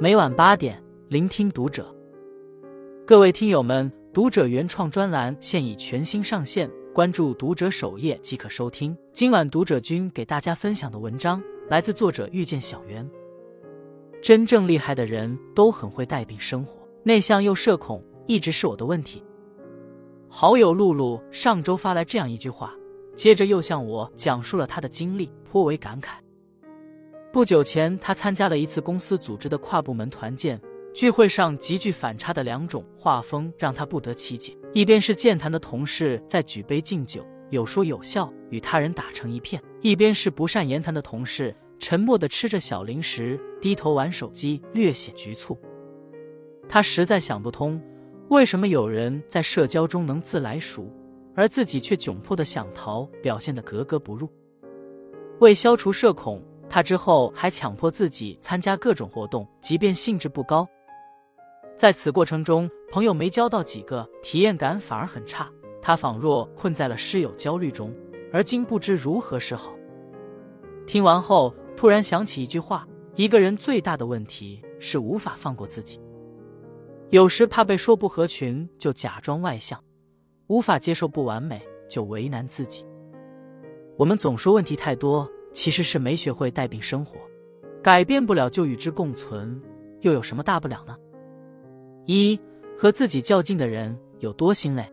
[0.00, 1.92] 每晚八点，聆听读者。
[3.04, 8.96] 各位听友们，读者原创专栏现已全新上线，关注读者首页即可收听。
[9.12, 13.08] 今晚读者君给大家分享的文章来自作者遇见小圆。
[14.22, 19.24] 真正厉害的人都很会带病生活，内向又社恐一直是我的问题。
[20.28, 22.74] 好友露露上周发来这样一句话，
[23.18, 26.10] 接着又向我讲述了他的经历，颇为感慨。
[27.32, 30.58] 不久前，他参加了一次公司组织的跨部门团建
[30.94, 45.58] 聚会上，极具反差的两种画风让他不得其解：一边是健谈的同事在举杯敬酒，有说有笑，与他人打成一片；一边是不善言谈的同事，沉默的吃着小零食，低头玩手机，略显局促。
[46.68, 47.82] 他实在想不通，
[48.28, 50.88] 为什么有人在社交中能自来熟，
[51.38, 54.28] 而自己却窘迫的想逃，表现得格格不入。
[55.38, 56.42] 为消除社恐。
[56.68, 60.68] 他之后还强迫自己参加各种活动，即便兴致不高。
[61.74, 65.48] 在此过程中，朋友没交到几个，体验感反而很差。
[65.80, 67.94] 他仿若困在了室友焦虑中，
[68.32, 69.72] 而今不知如何是好。
[70.86, 75.98] 听完后，突然想起一句话：一个人最大的问题是无法放过自己。
[77.08, 79.78] 有时怕被说不合群，就假装外向；
[80.48, 82.84] 无法接受不完美，就为难自己。
[83.96, 85.26] 我们总说问题太多。
[85.50, 87.16] 其实是没学会带病生活，
[87.82, 89.60] 改变不了就与之共存，
[90.02, 90.94] 又有什么大不了呢？
[92.04, 92.38] 一
[92.76, 94.86] 和自己较劲的人有多心累？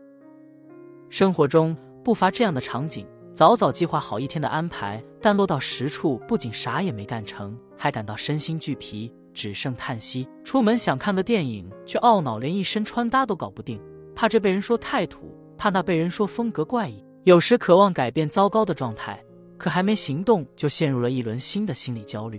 [1.08, 10.26] 生活中不乏这样的场景：早早计划好一天的安排，但落到实处，不仅啥也没干成，还感到身心俱疲，只剩叹息。
[10.42, 13.80] 出门想看个电影，却懊恼连一身穿搭都搞不定，
[14.16, 17.04] 怕这被人说太土，怕那被人说风格怪异。
[17.24, 19.22] 有时渴望改变糟糕的状态。
[19.58, 22.38] 可还没行动，就陷入了一轮新的心理焦虑。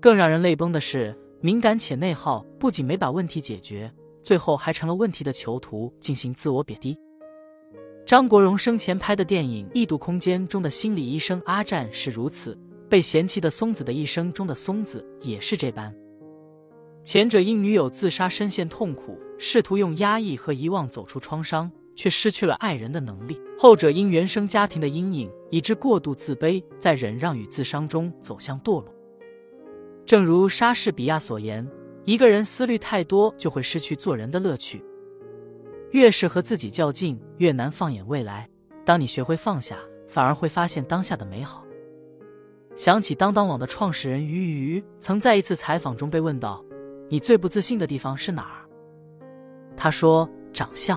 [0.00, 3.92] 更让人泪崩的是，敏感且内耗，不仅没把问题解决，
[4.22, 6.98] 最后还成了问题的囚徒，进行自我贬低。
[8.06, 12.58] 张国荣生前拍的电影《异度空间》中的心理医生阿战是如此，
[12.88, 15.94] 被嫌弃的松子的一生中的松子也是这般。
[17.04, 21.70] 前者因女友自杀深陷痛苦，试图用压抑和遗忘走出创伤。
[21.98, 23.38] 却失去了爱人的能力。
[23.58, 28.94] 后者因原生家庭的阴影，以致过度自卑，在忍让与自伤中走向堕落。
[30.06, 31.68] 正如莎士比亚所言
[32.06, 34.80] ：“一个人思虑太多，就会失去做人的乐趣。
[35.90, 38.48] 越是和自己较劲，越难放眼未来。
[38.84, 39.76] 当你学会放下，
[40.06, 41.64] 反而会发现当下的美好。”
[42.76, 46.64] 想起当当网的创始人于于曾在一次采访中被问到
[47.10, 48.62] ：“你最不自信的地方是哪儿？”
[49.76, 50.96] 他说：“长相。”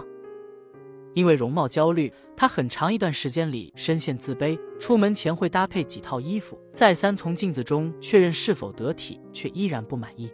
[1.13, 4.59] 因为容貌焦虑，他很长一段时间里深陷自卑。
[4.79, 10.31] 出门前会搭配几套衣服，再三从镜子中确认是否得体，却依然不满意。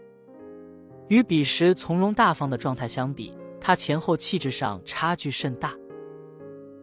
[1.07, 5.73] 与彼时从容大方的状态相比，他前后气质上差距甚大。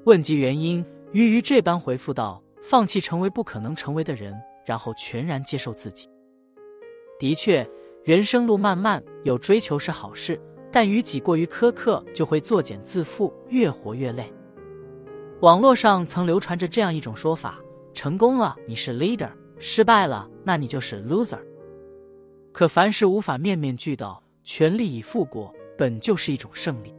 [0.05, 4.34] 问及原因，鱼鱼这般回复道：“放弃成为不可能成为的人，
[4.66, 6.09] 然后全然接受自己。
[7.19, 7.66] 的确，
[8.03, 10.41] 人生路漫漫，有追求是好事。”
[10.75, 14.29] 但与己过于苛刻，就会作茧自缚，越活越累。
[15.39, 17.61] 网络上曾流传着这样一种说法：
[17.93, 19.31] 成功了，你是 leader；
[19.61, 21.39] 失败了，那你就是 loser。
[22.51, 26.93] 可凡事无法面面俱到，全力以赴过，本就是一种胜利。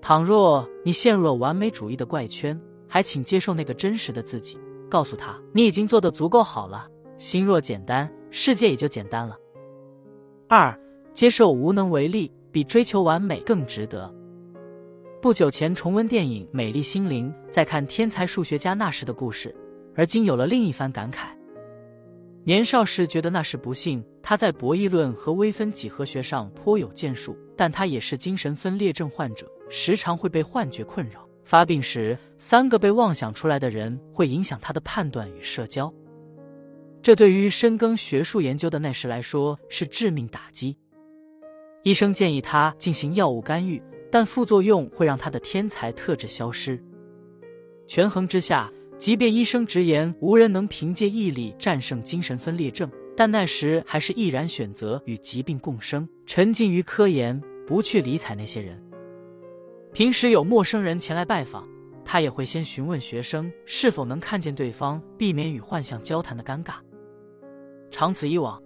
[0.00, 2.58] 倘若你陷入了完美主义的怪圈，
[2.88, 4.58] 还请接受那个真实的自己，
[4.88, 6.88] 告诉他你已经做得足够好了。
[7.18, 9.36] 心若简单，世界也就简单了。
[10.48, 10.74] 二，
[11.12, 12.32] 接受无能为力。
[12.52, 14.14] 比追求完美更值得。
[15.20, 19.54] 不久前重温电影《美丽心灵》，在看天才数学家那时的故事，
[19.96, 21.28] 而今有了另一番感慨。
[22.44, 31.26] 年少时觉得那是不幸，他在博弈论和微分几何学上颇有建树，但他也是精神分裂症患者，时常会被幻觉困扰。
[31.44, 35.92] 发病时，三个被妄想出来的人会影响他的判断与社交，
[37.00, 40.76] 这对于深耕学术研究的那时来说是致命打击。
[41.82, 46.80] 医生建议他进行药物干预，但副作用会让他的天才特质消失。
[47.88, 58.80] 权衡之下，即便医生直言无人能凭借毅力战胜精神分裂症，但那时还是毅然选择与疾病共生，沉浸于科研，不去理睬那些人。
[59.92, 61.68] 平时有陌生人前来拜访，
[62.04, 66.74] 他也会先询问学生是否能看见对方，避免与幻象交谈的尴尬。
[67.90, 68.62] 长此以往，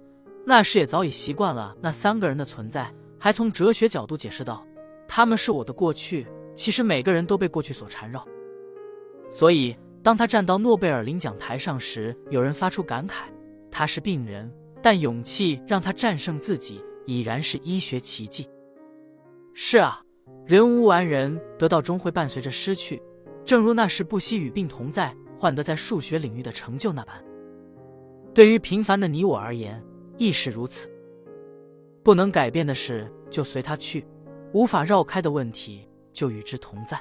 [0.46, 2.92] 那时也早已习惯了那三个人的存在。
[3.26, 4.64] 还从哲学角度解释道
[5.08, 6.24] ：“他们是我的过去。
[6.54, 8.24] 其实每个人都被过去所缠绕，
[9.32, 13.24] 所以当他站到诺贝尔领奖台上时，有人发出感慨：
[13.68, 14.48] 他是病人，
[14.80, 18.48] 但勇气让他战胜自己，已然是医学奇迹。
[19.54, 20.00] 是啊，
[20.44, 23.02] 人无完人，得到终会伴随着失去，
[23.44, 27.16] 正如那时不惜与病同在，换得在数学领域的成就那般。
[28.32, 29.82] 对于平凡的你我而言，
[30.16, 30.88] 亦是如此。
[32.06, 34.00] 不能改变的事，就随他去；
[34.52, 36.96] 无法绕开的问题，就与之同在。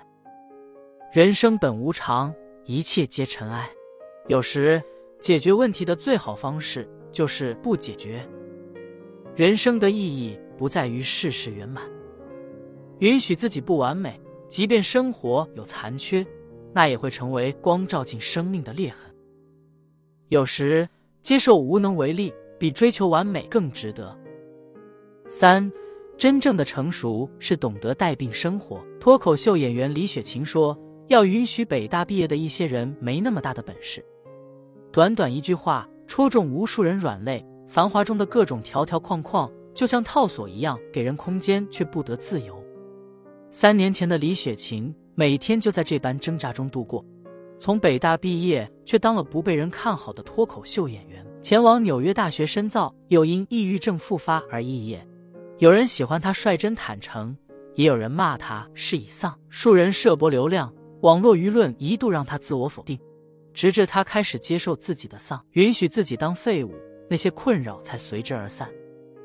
[1.14, 3.70] 人生本无常，一切皆尘埃。
[4.30, 4.82] 有时，
[5.20, 8.28] 解决问题的最好方式就是不解决。
[9.36, 11.84] 人生的意义不在于事事圆满，
[12.98, 14.20] 允许自己不完美，
[14.50, 16.26] 即便生活有残缺，
[16.74, 19.16] 那也会成为光照进生命的裂痕。
[20.30, 20.90] 有时，
[21.22, 24.20] 接受无能为力，比追求完美更值得。
[25.28, 25.72] 三，
[26.18, 28.84] 真正的成熟是懂得带病生活。
[29.00, 30.78] 脱口秀演员李雪琴说
[31.10, 34.04] ：“要允许北大毕业的一些人没那么大的本事。”
[34.94, 37.46] 短短一句话，戳中无数人软肋。
[37.68, 42.64] 繁华中的各种条条框框，就像套索一样，给人空间，却不得自由。
[43.50, 47.04] 三年前的李雪琴，每天就在这般挣扎中度过。
[47.58, 55.06] 从北大毕业，却当了不被人看好的脱口秀演员，前往纽约大学深造，又因抑郁症复发而肄业。
[55.58, 57.34] 有人喜欢他率真坦诚，
[57.76, 59.34] 也有人骂他是以丧。
[59.48, 63.00] 数人设博流量，网络舆论一度让他自我否定，
[63.54, 66.76] 直至他开始接受自己的丧，允许自己当废物，
[67.10, 68.70] 那些困扰才随之而散。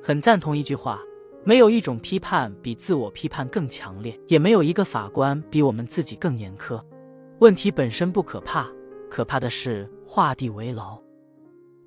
[0.00, 1.00] 很赞同一句话：
[1.42, 6.80] 没有一种批判比自我批判更强烈，也没有一个法官比我们自己更严苛。
[7.40, 8.68] 问题本身不可怕，
[9.10, 10.96] 可怕的是画地为牢。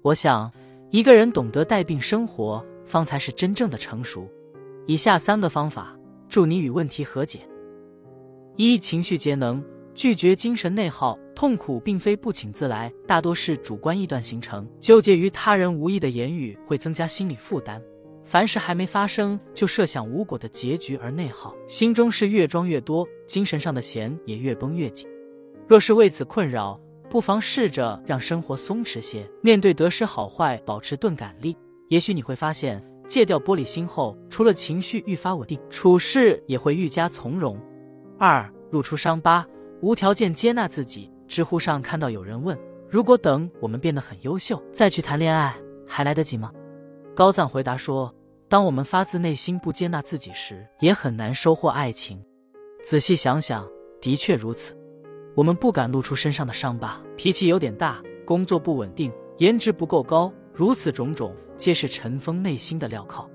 [0.01, 0.51] 我想，
[0.89, 2.61] 一个人懂得带病生活。
[2.85, 4.27] 方才是真正的成熟。
[4.85, 5.97] 以下三个方法
[6.27, 7.39] 助你与问题和解：
[8.55, 9.63] 一、情绪节能，
[9.93, 11.17] 拒绝精神内耗。
[11.35, 14.69] 痛苦并非不请自来，大多是主观臆断形成。
[14.79, 17.81] 纠结于他人无意的言语，会增加心理负担。
[18.23, 25.09] 凡事还没发生，就设想无果的结局而内耗，心中是越装越多，精神上的弦也越绷越紧。
[25.67, 26.79] 若是为此困扰，
[27.09, 31.57] 不妨试着让生活松弛些，面对得失好坏，保持钝感力。
[31.89, 37.59] 也许你会发现，戒掉玻璃心后，除了情绪愈发稳定，处事也会愈加从容。
[38.17, 39.45] 二，露出伤疤，
[39.81, 41.11] 无条件接纳自己。
[41.27, 42.57] 知乎上看到有人问：
[42.87, 45.55] 如果等我们变得很优秀再去谈恋爱，
[45.87, 46.51] 还来得及吗？
[47.15, 48.13] 高赞回答说：
[48.47, 52.23] 当我们发自内心不接纳自己时，也很难收获爱情。
[52.83, 53.67] 仔细想想，
[53.99, 54.77] 的确如此。
[55.35, 61.35] 我们不敢露出身上的伤疤，脾气有点大，工作不稳定，颜值不够高，如此种种。
[61.55, 63.29] 皆是尘封内心的镣铐。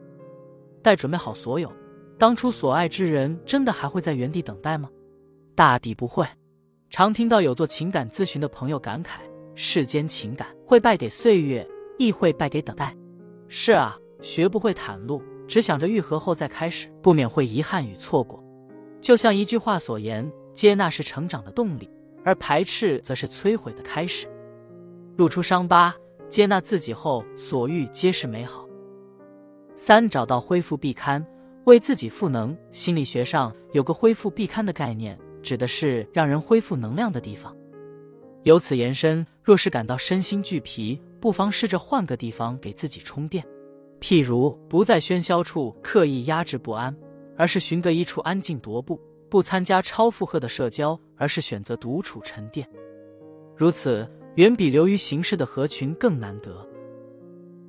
[0.82, 1.72] 待准备好所有，
[2.18, 4.90] 当初所爱之人，真的还会在原地等待吗？
[5.54, 6.26] 大抵不会。
[6.90, 9.20] 常听到有做情感咨询的朋友感慨：
[9.54, 11.66] 世间情感会败给岁月，
[11.96, 12.94] 亦会败给等待。
[13.46, 18.42] 是啊，学不会袒露，只想着愈合后再开始，不免会遗憾与错过。
[19.00, 21.88] 就像一句话所言：接纳是成长的动力，
[22.24, 24.26] 而排斥则是摧毁的开始。
[25.16, 25.94] 露出伤疤。
[26.28, 28.66] 接纳自己后，所遇皆是美好。
[29.75, 31.25] 三，找到恢复必堪，
[31.64, 32.56] 为自己赋能。
[32.70, 37.56] 心理学上有个恢复必堪的概念，指的是让人恢复能量的地方。
[38.42, 43.44] 由此延伸，若是感到身心俱疲，不妨试着换个地方给自己充电。
[44.00, 46.94] 譬如，不在喧嚣处刻意压制不安，
[47.37, 48.97] 而是寻得一处安静踱步；
[49.28, 52.68] 不参加超负荷的社交，而是选择独处沉淀。
[53.56, 54.08] 如此。
[54.38, 56.64] 远比流于形式的合群更难得。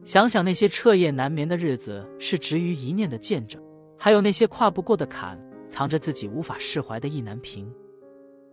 [0.03, 3.59] 想想那些彻夜难眠的日子，是执于一念的见证；
[3.97, 5.35] 还有那些跨不过的坎，
[5.67, 7.67] 藏着自己无法释怀的意难平。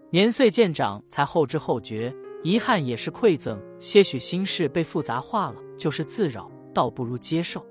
[0.08, 2.10] 年岁渐长，才后知后觉，
[2.42, 3.60] 遗憾也是馈赠。
[3.78, 7.62] 些许心事被复杂化了，就是自扰，倒不如接受。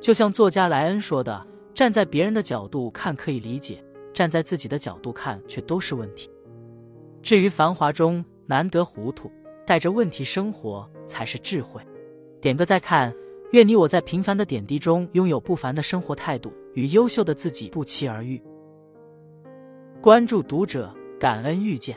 [0.00, 3.80] 就像作家莱恩说的：“站在别人的角度看可以理解，
[4.12, 6.28] 站在自己的角度看却都是问题。”
[7.22, 9.30] 至于繁华中难得糊涂。
[9.64, 11.80] 带着问题生活才是智慧。
[12.40, 13.14] 点个再看，
[13.52, 18.42] 愿你我在平凡的点滴中拥有不凡的生活态度，与优秀的自己不期而遇。
[20.00, 21.96] 关注读者，感恩遇见。